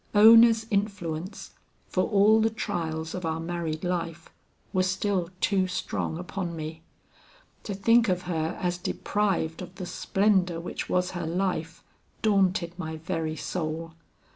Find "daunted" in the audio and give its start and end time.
12.23-12.73